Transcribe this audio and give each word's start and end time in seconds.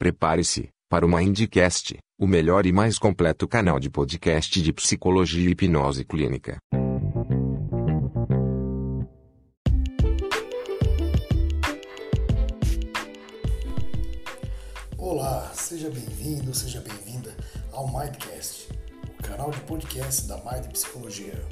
Prepare-se 0.00 0.70
para 0.88 1.04
o 1.04 1.08
Mindcast, 1.10 1.98
o 2.18 2.26
melhor 2.26 2.64
e 2.64 2.72
mais 2.72 2.98
completo 2.98 3.46
canal 3.46 3.78
de 3.78 3.90
podcast 3.90 4.62
de 4.62 4.72
psicologia 4.72 5.46
e 5.46 5.50
hipnose 5.52 6.06
clínica. 6.06 6.56
Olá, 14.96 15.50
seja 15.52 15.90
bem-vindo, 15.90 16.54
seja 16.54 16.80
bem-vinda 16.80 17.36
ao 17.70 17.86
Mindcast, 17.86 18.68
o 19.18 19.22
canal 19.22 19.50
de 19.50 19.60
podcast 19.60 20.26
da 20.26 20.38
Mind 20.38 20.72
Psicologia. 20.72 21.46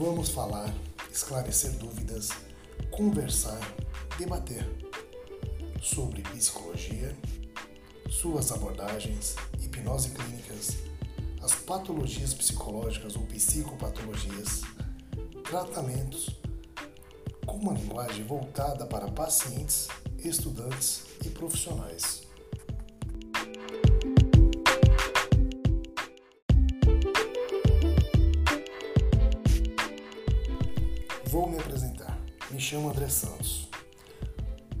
Vamos 0.00 0.30
falar, 0.30 0.74
esclarecer 1.12 1.72
dúvidas, 1.72 2.30
conversar, 2.90 3.60
debater 4.18 4.66
sobre 5.82 6.22
psicologia, 6.22 7.14
suas 8.08 8.50
abordagens, 8.50 9.36
hipnose 9.60 10.08
clínicas, 10.12 10.78
as 11.42 11.54
patologias 11.54 12.32
psicológicas 12.32 13.14
ou 13.14 13.26
psicopatologias, 13.26 14.62
tratamentos, 15.44 16.30
com 17.44 17.56
uma 17.56 17.74
linguagem 17.74 18.24
voltada 18.24 18.86
para 18.86 19.10
pacientes, 19.10 19.88
estudantes 20.24 21.02
e 21.26 21.28
profissionais. 21.28 22.19
Chamo 32.70 32.90
André 32.90 33.08
Santos. 33.08 33.68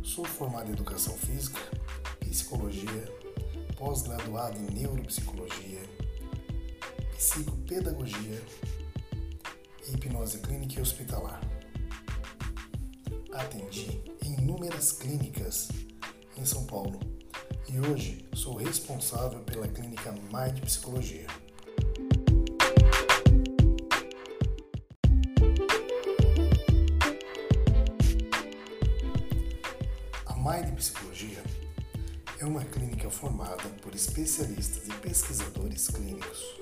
Sou 0.04 0.24
formado 0.24 0.70
em 0.70 0.74
Educação 0.74 1.12
Física, 1.14 1.58
Psicologia, 2.20 3.12
pós-graduado 3.76 4.56
em 4.58 4.70
Neuropsicologia, 4.78 5.82
Psicopedagogia 7.16 8.40
e 9.88 9.92
Hipnose 9.92 10.38
Clínica 10.38 10.78
e 10.78 10.82
Hospitalar. 10.82 11.40
Atendi 13.32 14.00
em 14.24 14.34
inúmeras 14.34 14.92
clínicas 14.92 15.70
em 16.36 16.46
São 16.46 16.66
Paulo 16.66 17.00
e 17.68 17.80
hoje 17.80 18.24
sou 18.36 18.54
responsável 18.54 19.40
pela 19.40 19.66
clínica 19.66 20.12
Mind 20.12 20.60
Psicologia. 20.60 21.26
É 32.40 32.44
uma 32.46 32.64
clínica 32.64 33.10
formada 33.10 33.68
por 33.82 33.94
especialistas 33.94 34.88
e 34.88 34.92
pesquisadores 34.94 35.88
clínicos 35.88 36.58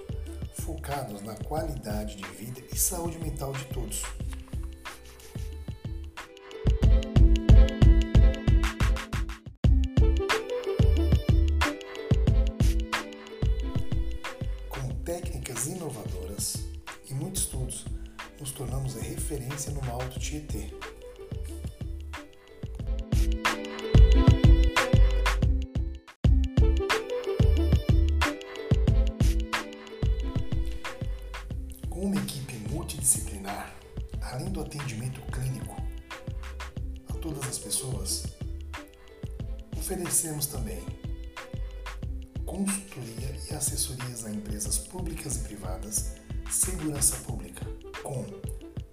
focados 0.54 1.22
na 1.22 1.36
qualidade 1.36 2.16
de 2.16 2.26
vida 2.30 2.60
e 2.72 2.76
saúde 2.76 3.16
mental 3.18 3.52
de 3.52 3.64
todos. 3.66 4.02
Com 14.68 14.88
técnicas 15.04 15.68
inovadoras 15.68 16.56
e 17.08 17.14
muitos 17.14 17.42
estudos, 17.42 17.84
nos 18.40 18.50
tornamos 18.50 18.96
a 18.96 19.00
referência 19.00 19.70
no 19.70 19.88
Alto 19.88 20.18
Tietê. 20.18 20.74
Além 34.32 34.50
do 34.50 34.60
atendimento 34.60 35.20
clínico 35.32 35.76
a 37.08 37.12
todas 37.14 37.46
as 37.46 37.58
pessoas, 37.58 38.24
oferecemos 39.76 40.46
também 40.46 40.84
consultoria 42.44 43.36
e 43.50 43.54
assessorias 43.54 44.24
a 44.24 44.30
empresas 44.30 44.78
públicas 44.78 45.36
e 45.36 45.40
privadas, 45.40 46.14
segurança 46.50 47.16
pública, 47.18 47.64
com 48.02 48.24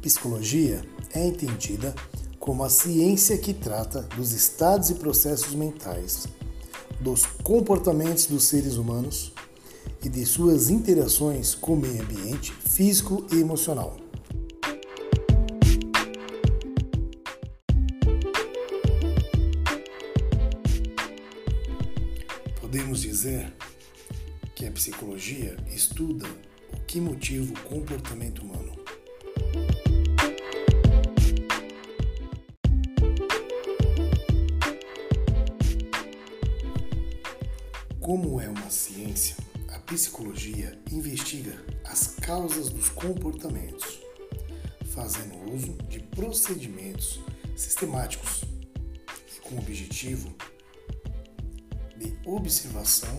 Psicologia 0.00 0.84
é 1.12 1.26
entendida 1.26 1.94
como 2.38 2.62
a 2.62 2.70
ciência 2.70 3.36
que 3.38 3.52
trata 3.52 4.02
dos 4.16 4.32
estados 4.32 4.90
e 4.90 4.94
processos 4.94 5.54
mentais, 5.54 6.26
dos 7.00 7.26
comportamentos 7.26 8.26
dos 8.26 8.44
seres 8.44 8.76
humanos 8.76 9.32
e 10.02 10.08
de 10.08 10.24
suas 10.24 10.70
interações 10.70 11.54
com 11.54 11.74
o 11.74 11.76
meio 11.76 12.02
ambiente 12.02 12.52
físico 12.52 13.26
e 13.32 13.40
emocional. 13.40 13.96
Podemos 22.60 23.00
dizer 23.00 23.52
que 24.54 24.66
a 24.66 24.70
psicologia 24.70 25.56
estuda 25.72 26.26
o 26.72 26.80
que 26.86 27.00
motiva 27.00 27.52
o 27.52 27.60
comportamento 27.62 28.42
humano. 28.42 28.76
Como 38.00 38.40
é 38.40 38.48
uma 38.48 38.70
ciência, 38.70 39.36
psicologia 39.88 40.78
investiga 40.92 41.64
as 41.86 42.08
causas 42.16 42.68
dos 42.68 42.90
comportamentos, 42.90 44.00
fazendo 44.92 45.50
uso 45.50 45.72
de 45.88 45.98
procedimentos 46.00 47.18
sistemáticos 47.56 48.44
e 49.34 49.40
com 49.40 49.54
o 49.54 49.58
objetivo 49.58 50.36
de 51.96 52.14
observação 52.26 53.16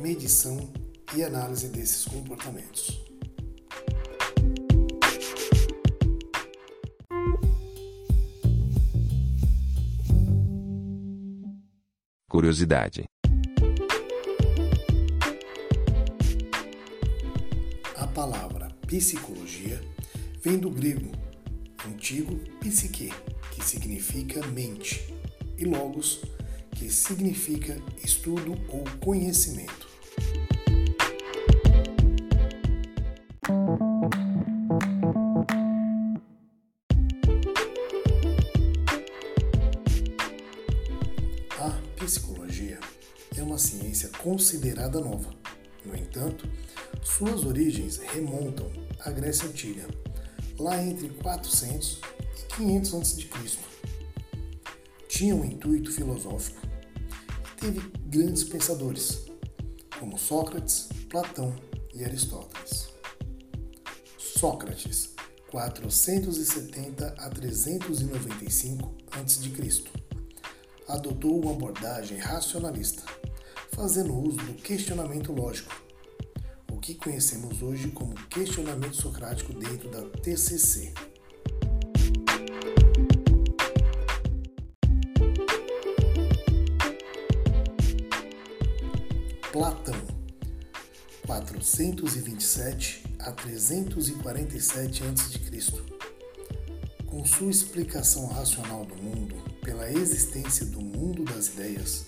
medição 0.00 0.72
e 1.14 1.22
análise 1.22 1.68
desses 1.68 2.04
comportamentos. 2.06 3.00
Curiosidade. 12.28 13.04
Psicologia 18.90 19.80
vem 20.42 20.58
do 20.58 20.68
grego 20.68 21.12
antigo 21.86 22.34
psique, 22.58 23.12
que 23.52 23.64
significa 23.64 24.44
mente, 24.48 25.14
e 25.56 25.64
logos, 25.64 26.22
que 26.72 26.90
significa 26.90 27.80
estudo 28.02 28.52
ou 28.68 28.82
conhecimento. 28.98 29.88
A 41.60 41.70
psicologia 41.96 42.80
é 43.36 43.42
uma 43.42 43.56
ciência 43.56 44.08
considerada 44.18 44.98
nova. 44.98 45.32
No 45.86 45.96
entanto, 45.96 46.50
suas 47.02 47.44
origens 47.44 47.98
remontam 47.98 48.70
à 49.00 49.10
Grécia 49.10 49.48
Antiga, 49.48 49.86
lá 50.58 50.82
entre 50.82 51.08
400 51.08 52.00
e 52.38 52.54
500 52.54 52.94
a.C. 52.94 53.58
Tinha 55.08 55.34
um 55.34 55.44
intuito 55.44 55.90
filosófico 55.90 56.60
e 57.52 57.60
teve 57.60 57.80
grandes 58.06 58.44
pensadores, 58.44 59.26
como 59.98 60.18
Sócrates, 60.18 60.88
Platão 61.08 61.54
e 61.94 62.04
Aristóteles. 62.04 62.90
Sócrates, 64.18 65.10
470 65.50 67.14
a 67.18 67.28
395 67.28 68.94
a.C., 69.10 69.84
adotou 70.88 71.40
uma 71.40 71.52
abordagem 71.52 72.18
racionalista, 72.18 73.02
fazendo 73.72 74.16
uso 74.16 74.38
do 74.38 74.54
questionamento 74.54 75.32
lógico, 75.32 75.74
que 76.90 76.96
conhecemos 76.96 77.62
hoje 77.62 77.88
como 77.88 78.14
questionamento 78.28 78.96
socrático 78.96 79.52
dentro 79.52 79.88
da 79.90 80.02
TCC. 80.20 80.92
Platão, 89.52 89.94
427 91.26 93.04
a 93.20 93.32
347 93.32 95.04
a.C. 95.04 95.38
Com 97.06 97.24
sua 97.24 97.50
explicação 97.50 98.26
racional 98.26 98.84
do 98.84 98.96
mundo 98.96 99.36
pela 99.62 99.90
existência 99.90 100.66
do 100.66 100.80
mundo 100.80 101.24
das 101.24 101.48
ideias, 101.48 102.06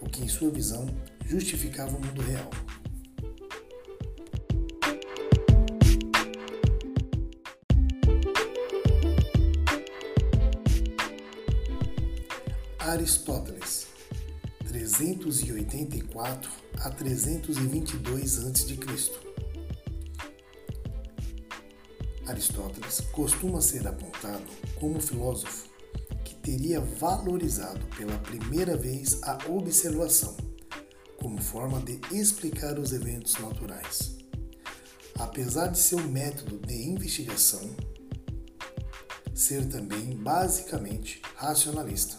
o 0.00 0.06
que 0.06 0.22
em 0.22 0.28
sua 0.28 0.50
visão 0.50 0.86
justificava 1.26 1.96
o 1.96 2.00
mundo 2.00 2.20
real. 2.22 2.50
Aristóteles, 12.78 13.86
384 14.66 16.50
a 16.78 16.90
322 16.90 18.38
a.C. 18.44 18.78
Aristóteles 22.26 23.00
costuma 23.12 23.60
ser 23.60 23.86
apontado 23.86 24.46
como 24.76 25.00
filósofo 25.00 25.68
que 26.24 26.34
teria 26.36 26.80
valorizado 26.80 27.84
pela 27.96 28.16
primeira 28.18 28.76
vez 28.76 29.22
a 29.24 29.38
observação 29.48 30.36
como 31.18 31.42
forma 31.42 31.80
de 31.80 32.00
explicar 32.12 32.78
os 32.78 32.92
eventos 32.92 33.34
naturais. 33.38 34.16
Apesar 35.18 35.66
de 35.66 35.78
seu 35.78 35.98
método 35.98 36.58
de 36.64 36.74
investigação 36.74 37.68
ser 39.34 39.68
também 39.68 40.16
basicamente 40.16 41.20
racionalista. 41.36 42.18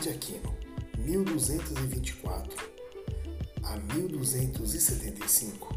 De 0.00 0.08
Aquino, 0.08 0.56
1224 0.96 2.70
a 3.62 3.76
1275, 3.94 5.76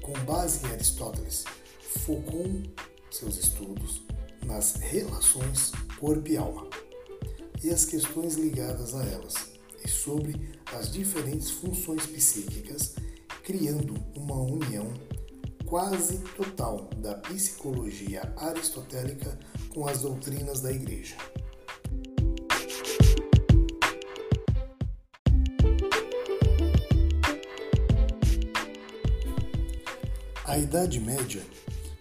com 0.00 0.12
base 0.24 0.66
em 0.66 0.72
Aristóteles, 0.72 1.44
focou 2.04 2.44
seus 3.08 3.36
estudos 3.36 4.02
nas 4.44 4.74
relações 4.74 5.70
corpo 6.00 6.28
e 6.28 6.36
alma 6.36 6.68
e 7.62 7.70
as 7.70 7.84
questões 7.84 8.34
ligadas 8.34 8.96
a 8.96 9.04
elas, 9.04 9.34
e 9.84 9.88
sobre 9.88 10.58
as 10.74 10.90
diferentes 10.90 11.50
funções 11.50 12.04
psíquicas, 12.06 12.96
criando 13.44 13.94
uma 14.16 14.40
união 14.40 14.92
quase 15.64 16.18
total 16.36 16.90
da 16.96 17.14
psicologia 17.14 18.34
aristotélica 18.36 19.38
com 19.72 19.86
as 19.86 20.02
doutrinas 20.02 20.60
da 20.60 20.72
Igreja. 20.72 21.16
A 30.44 30.58
Idade 30.58 30.98
Média 30.98 31.40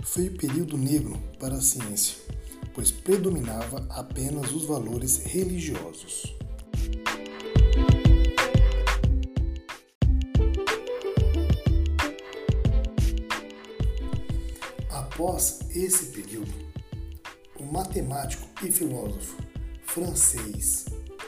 foi 0.03 0.29
o 0.29 0.35
período 0.35 0.75
negro 0.75 1.15
para 1.39 1.53
a 1.55 1.61
ciência, 1.61 2.17
pois 2.73 2.89
predominava 2.89 3.85
apenas 3.91 4.51
os 4.51 4.65
valores 4.65 5.17
religiosos. 5.17 6.35
Após 14.89 15.59
esse 15.75 16.07
período, 16.07 16.51
o 17.59 17.63
matemático 17.63 18.49
e 18.65 18.71
filósofo 18.71 19.37
francês 19.85 20.85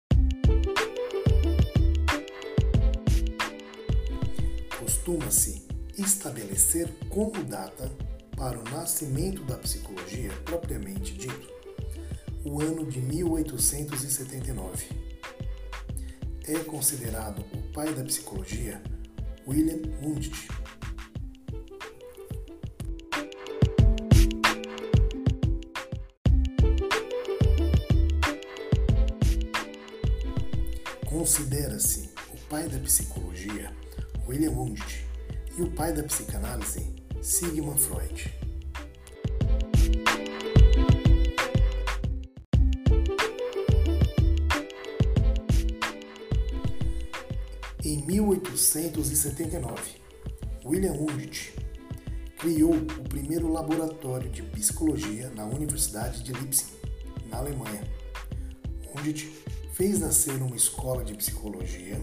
Costuma-se 4.80 5.64
estabelecer 5.96 6.92
como 7.08 7.44
data 7.44 7.88
para 8.36 8.58
o 8.58 8.64
nascimento 8.64 9.44
da 9.44 9.56
psicologia 9.58 10.32
propriamente 10.44 11.14
dito 11.14 11.63
o 12.44 12.60
ano 12.60 12.84
de 12.84 13.00
1879. 13.00 14.86
É 16.46 16.58
considerado 16.64 17.42
o 17.54 17.72
pai 17.72 17.92
da 17.94 18.04
psicologia 18.04 18.82
William 19.46 19.80
Wundt. 20.02 20.30
Considera-se 31.06 32.10
o 32.34 32.36
pai 32.50 32.68
da 32.68 32.78
psicologia 32.80 33.74
William 34.28 34.50
Wundt 34.50 35.06
e 35.56 35.62
o 35.62 35.70
pai 35.70 35.94
da 35.94 36.02
psicanálise 36.02 36.94
Sigmund 37.22 37.80
Freud. 37.80 38.43
Em 47.84 47.98
1879, 48.06 49.78
William 50.64 50.94
Wundt 50.94 51.52
criou 52.38 52.72
o 52.72 53.08
primeiro 53.10 53.52
laboratório 53.52 54.30
de 54.30 54.40
psicologia 54.42 55.28
na 55.36 55.44
Universidade 55.44 56.22
de 56.22 56.32
Leipzig, 56.32 56.72
na 57.28 57.36
Alemanha. 57.36 57.86
Wundt 58.96 59.30
fez 59.74 60.00
nascer 60.00 60.40
uma 60.40 60.56
escola 60.56 61.04
de 61.04 61.12
psicologia 61.12 62.00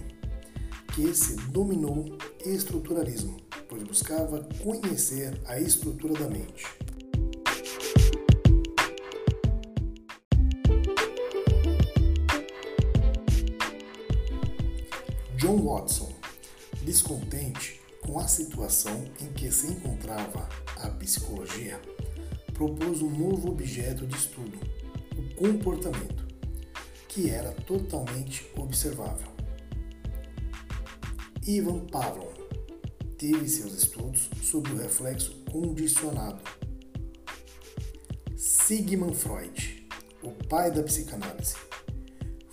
que 0.94 1.12
se 1.16 1.36
dominou 1.48 2.16
estruturalismo, 2.46 3.38
pois 3.68 3.82
buscava 3.82 4.48
conhecer 4.62 5.42
a 5.48 5.60
estrutura 5.60 6.14
da 6.14 6.30
mente. 6.30 6.64
John 15.42 15.58
Watson, 15.58 16.14
descontente 16.84 17.82
com 18.06 18.20
a 18.20 18.28
situação 18.28 19.06
em 19.20 19.34
que 19.34 19.52
se 19.52 19.72
encontrava 19.72 20.48
a 20.76 20.88
psicologia, 20.90 21.82
propôs 22.54 23.02
um 23.02 23.10
novo 23.10 23.50
objeto 23.50 24.06
de 24.06 24.16
estudo, 24.16 24.60
o 25.18 25.34
comportamento, 25.34 26.28
que 27.08 27.32
era 27.32 27.54
totalmente 27.54 28.52
observável. 28.56 29.32
Ivan 31.48 31.88
Pavlov 31.88 32.38
teve 33.18 33.50
seus 33.50 33.74
estudos 33.74 34.30
sobre 34.44 34.74
o 34.74 34.78
reflexo 34.78 35.44
condicionado. 35.52 36.40
Sigmund 38.38 39.16
Freud, 39.16 39.90
o 40.22 40.30
pai 40.46 40.70
da 40.70 40.84
psicanálise, 40.84 41.56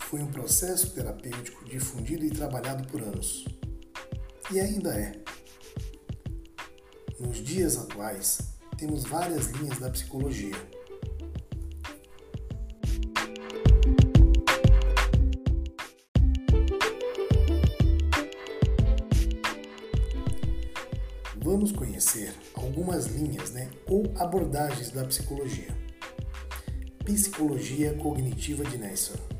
foi 0.08 0.22
um 0.22 0.30
processo 0.30 0.90
terapêutico 0.94 1.62
difundido 1.66 2.24
e 2.24 2.30
trabalhado 2.30 2.88
por 2.88 3.02
anos. 3.02 3.44
E 4.50 4.58
ainda 4.58 4.94
é. 4.98 5.12
Nos 7.20 7.44
dias 7.44 7.76
atuais, 7.76 8.38
temos 8.78 9.04
várias 9.04 9.48
linhas 9.48 9.78
da 9.78 9.90
psicologia 9.90 10.56
vamos 21.40 21.72
conhecer 21.72 22.34
algumas 22.54 23.06
linhas 23.06 23.50
né, 23.52 23.70
ou 23.86 24.04
abordagens 24.16 24.90
da 24.90 25.04
psicologia. 25.04 25.68
Psicologia 27.04 27.94
cognitiva 27.94 28.64
de 28.64 28.76
Nassau. 28.76 29.37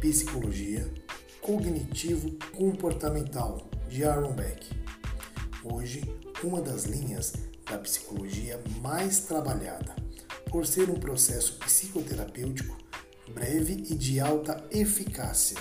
Psicologia 0.00 0.90
cognitivo-comportamental 1.40 3.68
de 3.88 4.04
Aaron 4.04 4.32
Beck. 4.32 4.64
Hoje, 5.64 6.04
uma 6.44 6.60
das 6.60 6.84
linhas 6.84 7.32
da 7.68 7.78
psicologia 7.78 8.62
mais 8.80 9.18
trabalhada, 9.20 9.96
por 10.52 10.66
ser 10.66 10.88
um 10.88 11.00
processo 11.00 11.58
psicoterapêutico 11.58 12.78
breve 13.34 13.72
e 13.90 13.96
de 13.96 14.20
alta 14.20 14.64
eficácia. 14.70 15.58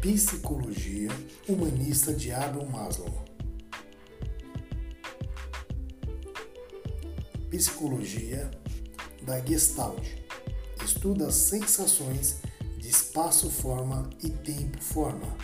Psicologia 0.00 1.12
Humanista 1.48 2.12
de 2.12 2.32
Abraham 2.32 2.66
Maslow. 2.66 3.33
Psicologia 7.54 8.50
da 9.22 9.38
Gestalt 9.38 10.04
estuda 10.84 11.28
as 11.28 11.36
sensações 11.36 12.38
de 12.78 12.88
espaço-forma 12.88 14.10
e 14.24 14.28
tempo-forma. 14.28 15.36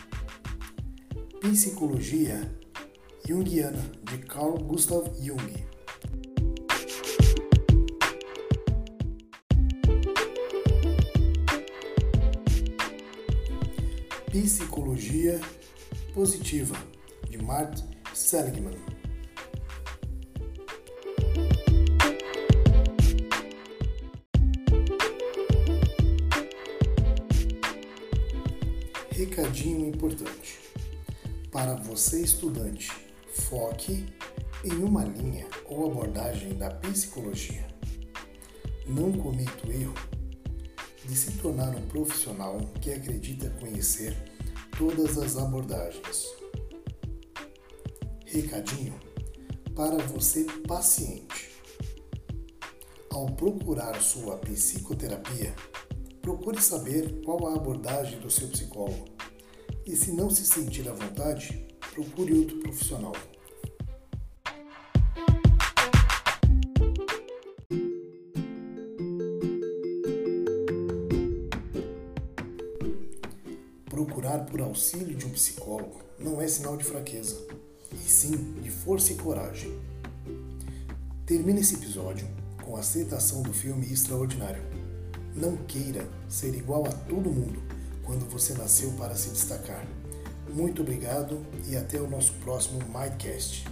Psicologia 1.41 2.53
Jungiana 3.25 3.81
de 4.11 4.19
Carl 4.27 4.59
Gustav 4.59 5.07
Jung. 5.23 5.55
Psicologia 14.33 15.41
Positiva, 16.13 16.75
de 17.31 17.39
Mart 17.39 17.81
Seligman. 18.13 18.90
Recadinho 29.21 29.87
importante. 29.87 30.59
Para 31.53 31.75
você, 31.75 32.23
estudante, 32.23 32.91
foque 33.35 34.07
em 34.65 34.73
uma 34.83 35.05
linha 35.05 35.47
ou 35.67 35.91
abordagem 35.91 36.55
da 36.55 36.71
psicologia. 36.71 37.69
Não 38.87 39.13
cometa 39.13 39.67
o 39.67 39.73
erro 39.73 39.95
de 41.05 41.15
se 41.15 41.33
tornar 41.33 41.69
um 41.77 41.87
profissional 41.87 42.59
que 42.81 42.95
acredita 42.95 43.51
conhecer 43.61 44.17
todas 44.79 45.19
as 45.19 45.37
abordagens. 45.37 46.25
Recadinho 48.25 48.99
para 49.77 49.99
você 49.99 50.47
paciente. 50.67 51.51
Ao 53.11 53.27
procurar 53.27 54.01
sua 54.01 54.39
psicoterapia, 54.39 55.55
procure 56.21 56.61
saber 56.61 57.23
qual 57.25 57.49
a 57.49 57.55
abordagem 57.55 58.19
do 58.21 58.31
seu 58.31 58.49
psicólogo. 58.49 59.05
E 59.87 59.97
se 59.97 60.13
não 60.13 60.31
se 60.31 60.45
sentir 60.45 60.89
à 60.89 60.93
vontade, 60.93 61.67
procure 61.93 62.35
outro 62.35 62.59
profissional. 62.59 63.15
Procurar 73.87 74.47
por 74.47 74.61
auxílio 74.61 75.17
de 75.17 75.27
um 75.27 75.31
psicólogo 75.31 76.01
não 76.19 76.41
é 76.41 76.47
sinal 76.47 76.77
de 76.77 76.85
fraqueza, 76.85 77.37
e 77.93 77.97
sim 77.97 78.55
de 78.63 78.71
força 78.71 79.13
e 79.13 79.17
coragem. 79.17 79.77
Termina 81.27 81.61
esse 81.61 81.75
episódio 81.75 82.27
com 82.63 82.77
a 82.77 82.83
citação 82.83 83.43
do 83.43 83.53
filme 83.53 83.91
Extraordinário. 83.93 84.70
Não 85.35 85.57
queira 85.57 86.07
ser 86.29 86.55
igual 86.55 86.87
a 86.87 86.93
todo 86.93 87.31
mundo 87.31 87.63
quando 88.05 88.29
você 88.29 88.53
nasceu 88.55 88.93
para 88.93 89.15
se 89.15 89.31
destacar. 89.31 89.87
Muito 90.49 90.83
obrigado 90.83 91.47
e 91.69 91.77
até 91.77 92.01
o 92.01 92.11
nosso 92.11 92.33
próximo 92.35 92.81
Mindcast. 92.87 93.65